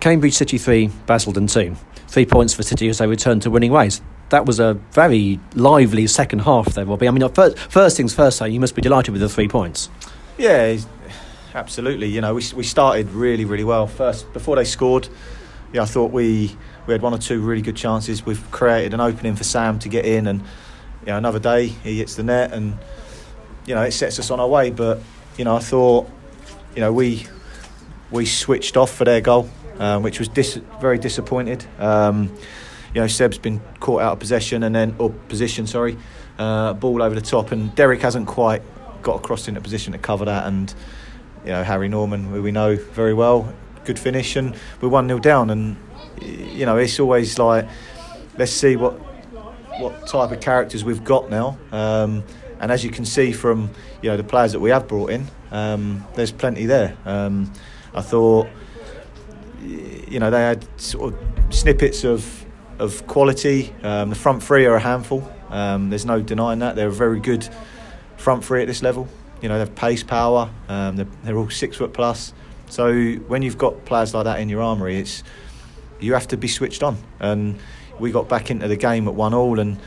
[0.00, 1.76] Cambridge City 3, Basildon 2.
[2.08, 4.00] Three points for City as they return to winning ways.
[4.30, 7.06] That was a very lively second half there, Robbie.
[7.06, 9.90] I mean, first, first things first, though, you must be delighted with the three points.
[10.38, 10.78] Yeah,
[11.54, 12.08] absolutely.
[12.08, 13.86] You know, we, we started really, really well.
[13.86, 15.08] First, before they scored,
[15.72, 16.56] yeah, I thought we,
[16.86, 18.24] we had one or two really good chances.
[18.24, 21.98] We've created an opening for Sam to get in, and you know, another day he
[21.98, 22.78] hits the net, and
[23.66, 24.70] you know, it sets us on our way.
[24.70, 25.00] But
[25.36, 26.08] you know, I thought,
[26.74, 27.26] you know, we
[28.10, 29.48] we switched off for their goal,
[29.78, 31.64] um, which was dis- very disappointed.
[31.78, 32.34] Um,
[32.94, 35.96] you know, Seb's been caught out of possession and then or position, sorry,
[36.38, 38.62] uh, ball over the top, and Derek hasn't quite
[39.02, 40.74] got across into position to cover that, and
[41.44, 43.52] you know, Harry Norman, who we know very well,
[43.84, 45.76] good finish, and we're one 0 down, and
[46.20, 47.68] you know, it's always like,
[48.36, 48.94] let's see what
[49.78, 51.58] what type of characters we've got now.
[51.72, 52.22] Um,
[52.58, 53.70] and as you can see from
[54.02, 56.96] you know the players that we have brought in, um, there's plenty there.
[57.04, 57.52] Um,
[57.94, 58.48] I thought
[59.62, 62.44] you know they had sort of snippets of
[62.78, 63.74] of quality.
[63.82, 65.30] Um, the front three are a handful.
[65.50, 67.48] Um, there's no denying that they're a very good
[68.16, 69.08] front three at this level.
[69.42, 70.50] You know they have pace, power.
[70.68, 72.32] Um, they're, they're all six foot plus.
[72.68, 75.22] So when you've got players like that in your armoury, it's
[75.98, 76.96] you have to be switched on.
[77.18, 77.58] And
[77.98, 79.82] we got back into the game at one all, and yeah,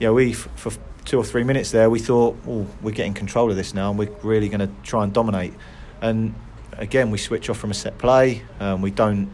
[0.00, 0.72] you know, we for
[1.04, 3.98] two or three minutes there, we thought, oh, we're getting control of this now, and
[3.98, 5.52] we're really going to try and dominate.
[6.00, 6.34] And
[6.72, 8.42] again, we switch off from a set play.
[8.60, 9.30] Um, we don't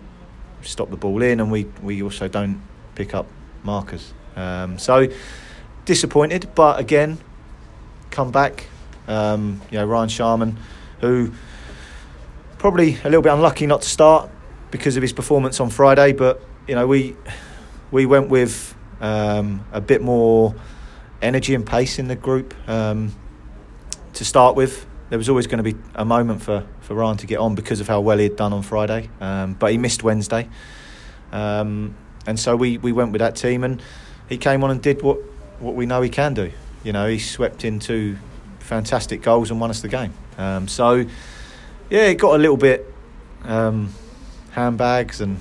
[0.62, 2.60] stop the ball in, and we we also don't
[2.94, 3.26] pick up
[3.62, 4.12] markers.
[4.36, 5.08] Um, so
[5.84, 7.18] disappointed, but again,
[8.10, 8.66] come back.
[9.06, 10.58] Um, you know, Ryan Sharman,
[11.00, 11.32] who
[12.58, 14.30] probably a little bit unlucky not to start
[14.70, 17.16] because of his performance on Friday, but you know we
[17.90, 20.54] we went with um, a bit more
[21.22, 23.14] energy and pace in the group um,
[24.14, 24.87] to start with.
[25.08, 27.80] There was always going to be a moment for, for Ryan to get on because
[27.80, 30.48] of how well he had done on Friday, um, but he missed Wednesday,
[31.32, 31.94] um,
[32.26, 33.82] and so we, we went with that team, and
[34.28, 35.18] he came on and did what,
[35.60, 36.52] what we know he can do.
[36.84, 38.16] You know, he swept into
[38.60, 40.12] fantastic goals and won us the game.
[40.36, 41.06] Um, so
[41.90, 42.86] yeah, it got a little bit
[43.44, 43.92] um,
[44.50, 45.38] handbags and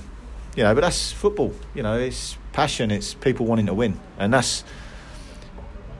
[0.56, 1.54] you know, but that's football.
[1.74, 2.90] You know, it's passion.
[2.90, 4.64] It's people wanting to win, and that's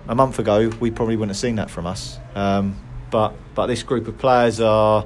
[0.09, 2.19] a month ago we probably wouldn't have seen that from us.
[2.35, 2.77] Um,
[3.11, 5.05] but but this group of players are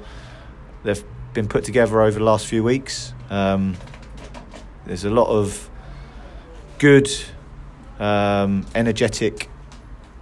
[0.83, 1.03] they've
[1.33, 3.13] been put together over the last few weeks.
[3.29, 3.75] Um,
[4.85, 5.69] there's a lot of
[6.77, 7.09] good,
[7.99, 9.49] um, energetic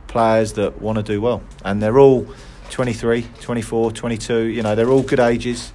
[0.07, 2.27] players that want to do well, and they're all
[2.69, 4.43] 23, 24, 22.
[4.43, 5.73] You know, they're all good ages.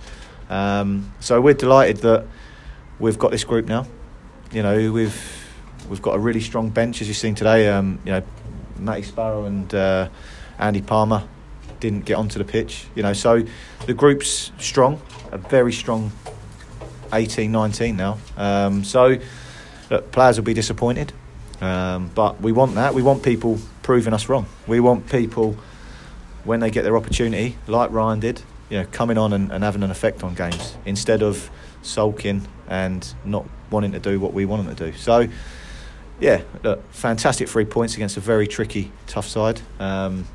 [0.49, 2.27] Um, so we're delighted that
[2.99, 3.87] we've got this group now.
[4.53, 5.45] You know, we've
[5.91, 7.69] we've got a really strong bench as you've seen today.
[7.69, 8.23] Um, you know,
[8.79, 10.09] Matty Sparrow and uh,
[10.59, 11.29] Andy Palmer
[11.81, 12.87] didn't get onto the pitch.
[12.95, 13.45] You know, so
[13.87, 15.01] the group's strong,
[15.33, 16.13] a very strong
[17.13, 18.19] 18, 19 now.
[18.37, 19.17] Um, so
[19.91, 21.13] look, players will be disappointed,
[21.61, 22.95] um, but we want that.
[22.95, 24.47] We want people proving us wrong.
[24.67, 25.57] We want people
[26.45, 29.83] when they get their opportunity, like Ryan did, you know, coming on and, and having
[29.83, 31.51] an effect on games instead of
[31.83, 34.97] sulking and not wanting to do what we want them to do.
[34.97, 35.29] So,
[36.21, 39.61] yeah, look, fantastic three points against a very tricky, tough side.
[39.79, 40.27] Um,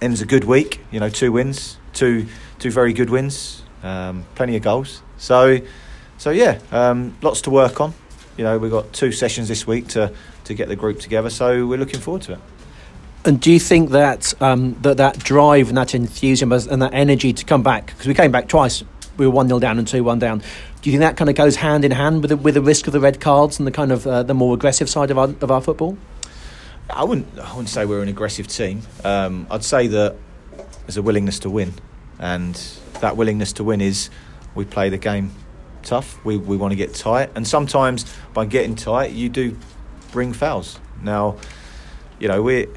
[0.00, 2.26] ends a good week, you know, two wins, two
[2.58, 5.02] two very good wins, um, plenty of goals.
[5.18, 5.60] So,
[6.18, 7.94] so yeah, um, lots to work on.
[8.36, 10.12] You know, we've got two sessions this week to
[10.44, 12.40] to get the group together, so we're looking forward to it.
[13.24, 17.32] And do you think that um, that that drive and that enthusiasm and that energy
[17.32, 18.84] to come back because we came back twice,
[19.16, 20.42] we were one 0 down and two one down.
[20.82, 22.86] Do you think that kind of goes hand in hand with the, with the risk
[22.86, 25.28] of the red cards and the kind of uh, the more aggressive side of our
[25.40, 25.98] of our football?
[26.88, 28.82] I wouldn't I wouldn't say we're an aggressive team.
[29.04, 30.16] Um, I'd say that
[30.86, 31.74] there's a willingness to win,
[32.18, 32.54] and
[33.00, 34.10] that willingness to win is
[34.54, 35.32] we play the game
[35.82, 36.24] tough.
[36.24, 39.56] We we want to get tight, and sometimes by getting tight, you do
[40.12, 40.78] bring fouls.
[41.02, 41.36] Now,
[42.18, 42.68] you know we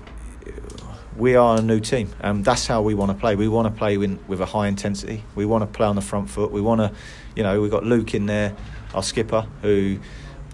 [1.16, 3.36] we are a new team, and that's how we want to play.
[3.36, 5.24] We want to play with, with a high intensity.
[5.36, 6.52] We want to play on the front foot.
[6.52, 6.92] We want to,
[7.36, 8.56] you know, we've got Luke in there,
[8.94, 10.00] our skipper, who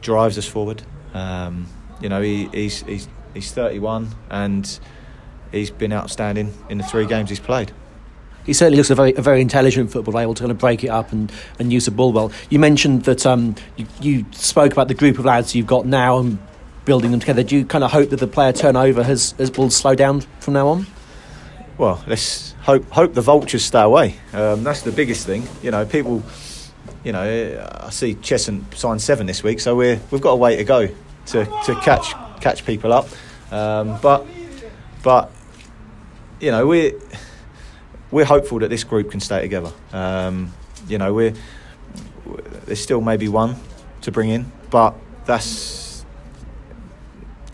[0.01, 0.81] drives us forward.
[1.13, 1.68] Um,
[2.01, 4.79] you know, he, he's he's he's 31 and
[5.51, 7.71] he's been outstanding in the three games he's played.
[8.45, 10.89] He certainly looks a very, a very intelligent footballer, able to kind of break it
[10.89, 12.31] up and, and use the ball well.
[12.49, 16.19] You mentioned that um, you, you spoke about the group of lads you've got now
[16.19, 16.37] and
[16.85, 17.43] building them together.
[17.43, 20.53] Do you kind of hope that the player turnover has, has will slow down from
[20.53, 20.85] now on?
[21.77, 24.15] Well, let's hope hope the vultures stay away.
[24.31, 25.47] Um, that's the biggest thing.
[25.61, 26.23] You know, people.
[27.03, 27.21] You know,
[27.81, 30.87] I see Cheshunt signed seven this week, so we're we've got a way to go
[30.87, 33.07] to, to catch catch people up.
[33.51, 34.25] Um, but
[35.03, 35.31] but
[36.39, 36.94] you know we're
[38.12, 39.71] we're hopeful that this group can stay together.
[39.94, 40.53] Um,
[40.88, 41.33] you know we're
[42.65, 43.56] there's still maybe one
[44.01, 44.95] to bring in, but
[45.25, 46.06] that's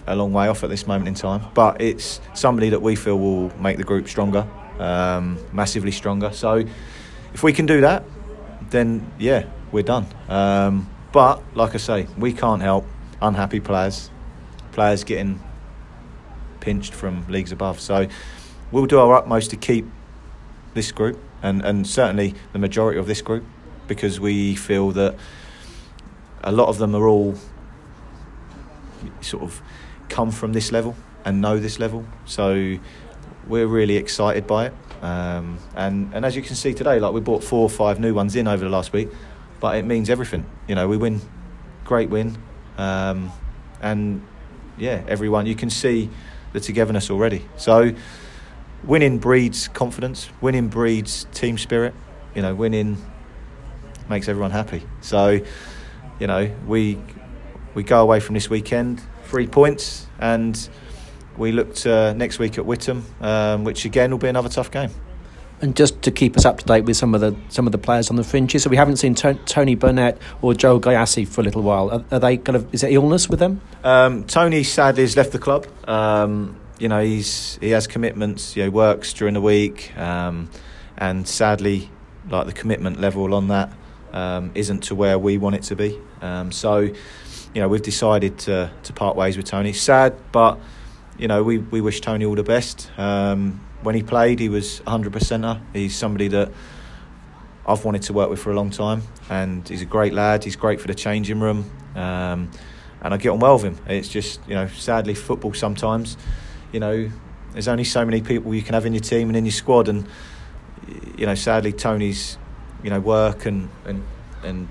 [0.08, 1.44] a long way off at this moment in time.
[1.54, 4.48] But it's somebody that we feel will make the group stronger,
[4.80, 6.32] um, massively stronger.
[6.32, 6.64] So
[7.34, 8.04] if we can do that,
[8.70, 10.08] then yeah, we're done.
[10.30, 12.86] Um, but like I say, we can't help
[13.22, 14.10] unhappy players,
[14.72, 15.42] players getting
[16.62, 17.80] pinched from leagues above.
[17.80, 18.08] So
[18.72, 19.86] we'll do our utmost to keep
[20.74, 23.44] this group and, and certainly the majority of this group
[23.88, 25.16] because we feel that
[26.44, 27.36] a lot of them are all
[29.20, 29.62] sort of
[30.10, 32.06] come from this level and know this level.
[32.26, 32.78] So
[33.48, 34.74] we're really excited by it.
[35.02, 38.14] Um, and, and as you can see today, like we bought four or five new
[38.14, 39.10] ones in over the last week,
[39.60, 40.46] but it means everything.
[40.68, 41.22] You know, we win,
[41.86, 42.38] great win.
[42.78, 43.32] Um,
[43.82, 44.26] and
[44.78, 46.10] yeah, everyone, you can see
[46.54, 47.46] the togetherness already.
[47.58, 47.94] So
[48.84, 51.94] winning breeds confidence, winning breeds team spirit.
[52.36, 52.98] You know, winning
[54.10, 54.84] makes everyone happy.
[55.02, 55.40] So,
[56.20, 56.98] you know, we
[57.74, 60.70] we go away from this weekend three points, and
[61.38, 64.92] we look to next week at Witham, um, which again will be another tough game.
[65.62, 67.78] And just to keep us up to date with some of the some of the
[67.78, 71.42] players on the fringes, so we haven't seen to- Tony Burnett or Joe Gayassi for
[71.42, 71.92] a little while.
[71.92, 73.62] Are, are, they kind of is there illness with them?
[73.84, 75.68] Um, Tony sadly has left the club.
[75.88, 78.56] Um, you know he's he has commitments.
[78.56, 80.50] You know works during the week, um,
[80.98, 81.92] and sadly,
[82.30, 83.72] like the commitment level on that
[84.14, 86.00] um, isn't to where we want it to be.
[86.22, 89.74] Um, so, you know we've decided to to part ways with Tony.
[89.74, 90.60] Sad, but
[91.20, 92.90] you know we we wish Tony all the best.
[92.98, 95.60] Um, when he played, he was 100 percenter.
[95.74, 96.52] He's somebody that
[97.66, 100.44] I've wanted to work with for a long time, and he's a great lad.
[100.44, 102.52] He's great for the changing room, um,
[103.02, 103.78] and I get on well with him.
[103.88, 106.18] It's just you know, sadly, football sometimes,
[106.72, 107.10] you know,
[107.54, 109.88] there's only so many people you can have in your team and in your squad,
[109.88, 110.08] and
[111.18, 112.38] you know, sadly, Tony's
[112.84, 114.04] you know work and and
[114.44, 114.68] and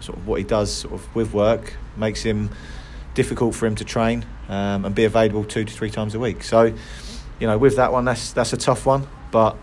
[0.00, 2.50] sort of what he does sort of with work makes him
[3.14, 6.42] difficult for him to train um, and be available two to three times a week.
[6.42, 6.72] So
[7.42, 9.56] you know, with that one, that's that's a tough one, but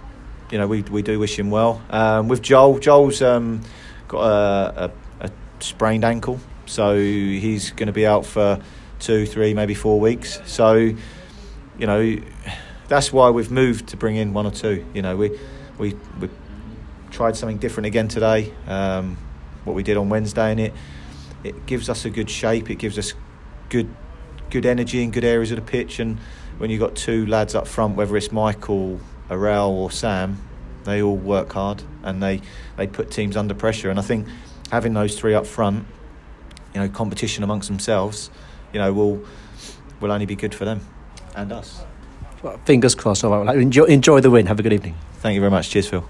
[0.52, 1.82] you know, we we do wish him well.
[1.90, 3.62] Um, with Joel, Joel's um,
[4.10, 4.92] got a,
[5.22, 5.32] a, a,
[5.62, 8.60] sprained ankle, so he's going to be out for
[9.00, 10.42] two, three, maybe four weeks.
[10.46, 12.18] So, you know,
[12.90, 14.86] that's why we've moved to bring in one or two.
[14.94, 15.40] You know, we
[15.78, 16.30] we we
[17.12, 18.52] tried something different again today.
[18.68, 19.18] Um,
[19.64, 20.74] what we did on Wednesday, and it
[21.46, 22.70] it gives us a good shape.
[22.70, 23.14] It gives us
[23.70, 23.88] good
[24.50, 26.18] good energy in good areas of the pitch and
[26.60, 30.38] when you've got two lads up front, whether it's Michael, Arel, or Sam,
[30.84, 32.42] they all work hard and they,
[32.78, 33.90] they put teams under pressure.
[33.90, 34.28] And I think
[34.72, 35.86] having those three up front,
[36.74, 38.30] you know, competition amongst themselves,
[38.74, 39.26] you know, will
[40.00, 40.80] will only be good for them
[41.36, 41.84] and us.
[42.42, 43.24] Well, fingers crossed.
[43.24, 43.58] All right.
[43.58, 44.46] Enjoy, enjoy the win.
[44.46, 44.96] Have a good evening.
[45.16, 45.70] Thank you very much.
[45.70, 46.08] Cheers, Phil.